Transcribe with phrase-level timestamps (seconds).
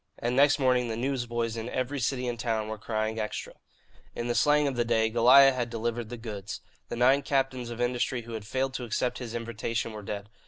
[0.17, 3.53] And next morning the newsboys in every city and town were crying "Extra."
[4.15, 6.59] In the slang of the day, Goliah had delivered the goods.
[6.89, 10.27] The nine captains of industry who had failed to accept his invitation were dead.